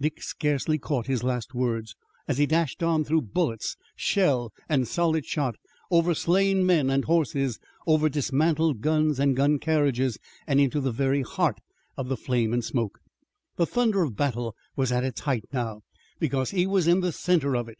Dick 0.00 0.22
scarcely 0.22 0.78
caught 0.78 1.08
his 1.08 1.22
last 1.22 1.52
words, 1.52 1.94
as 2.26 2.38
he 2.38 2.46
dashed 2.46 2.82
on 2.82 3.04
through 3.04 3.20
bullets, 3.20 3.76
shell 3.94 4.50
and 4.66 4.88
solid 4.88 5.26
shot 5.26 5.56
over 5.90 6.14
slain 6.14 6.64
men 6.64 6.88
and 6.88 7.04
horses, 7.04 7.58
over 7.86 8.08
dismantled 8.08 8.80
guns 8.80 9.20
and 9.20 9.36
gun 9.36 9.58
carriages, 9.58 10.16
and 10.46 10.58
into 10.58 10.80
the 10.80 10.90
very 10.90 11.20
heart 11.20 11.58
of 11.98 12.08
the 12.08 12.16
flame 12.16 12.54
and 12.54 12.64
smoke. 12.64 12.98
The 13.56 13.66
thunder 13.66 14.02
of 14.02 14.12
the 14.12 14.16
battle 14.16 14.54
was 14.74 14.90
at 14.90 15.04
its 15.04 15.20
height 15.20 15.44
now, 15.52 15.82
because 16.18 16.52
he 16.52 16.66
was 16.66 16.86
in 16.86 17.00
the 17.00 17.12
center 17.12 17.54
of 17.54 17.68
it. 17.68 17.76